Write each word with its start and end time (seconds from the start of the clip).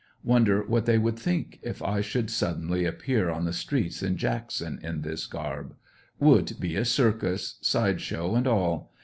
Wonder 0.23 0.63
what 0.63 0.87
they 0.87 0.97
would 0.97 1.19
think 1.19 1.59
if 1.61 1.79
I 1.83 2.01
should 2.01 2.31
suddenly 2.31 2.85
appear 2.85 3.29
on 3.29 3.45
the 3.45 3.53
streets 3.53 4.01
in 4.01 4.17
Jackson 4.17 4.79
in 4.81 5.01
this 5.01 5.27
garb. 5.27 5.75
Would 6.19 6.59
be 6.59 6.75
a 6.75 6.85
circus; 6.85 7.59
side 7.61 8.01
show 8.01 8.33
and 8.35 8.47
all. 8.47 8.91